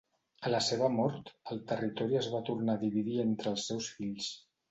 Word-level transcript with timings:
A 0.47 0.51
la 0.51 0.61
seva 0.67 0.87
mort 0.93 1.29
el 1.55 1.59
territori 1.73 2.17
es 2.21 2.31
va 2.37 2.41
tornar 2.49 2.77
a 2.77 2.83
dividir 2.87 3.21
entre 3.27 3.51
els 3.55 3.67
seus 3.73 3.93
fills. 3.99 4.35